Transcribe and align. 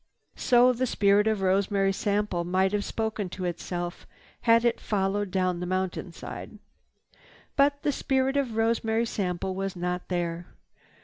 So 0.35 0.73
the 0.73 0.87
spirit 0.87 1.27
of 1.27 1.43
Rosemary 1.43 1.93
Sample 1.93 2.43
might 2.43 2.71
have 2.71 2.83
spoken 2.83 3.29
to 3.29 3.45
itself 3.45 4.07
had 4.49 4.65
it 4.65 4.79
followed 4.81 5.29
down 5.29 5.59
the 5.59 5.67
mountainside. 5.67 6.57
But 7.55 7.83
the 7.83 7.91
spirit 7.91 8.35
of 8.35 8.55
Rosemary 8.57 9.05
Sample 9.05 9.53
was 9.53 9.75
not 9.75 10.07
there. 10.07 10.47